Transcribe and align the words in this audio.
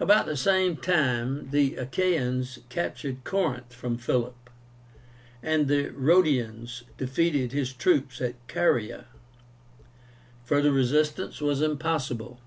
About 0.00 0.24
the 0.24 0.34
same 0.34 0.78
time 0.78 1.50
the 1.50 1.76
Achaeans 1.76 2.60
captured 2.70 3.22
CORINTH 3.24 3.74
from 3.74 3.98
Philip, 3.98 4.48
and 5.42 5.68
the 5.68 5.90
Rhodians 5.90 6.84
defeated 6.96 7.52
his 7.52 7.74
troops 7.74 8.18
in 8.22 8.34
Caria. 8.46 9.08
Further 10.46 10.72
resistance 10.72 11.42
was 11.42 11.60
impossible. 11.60 12.40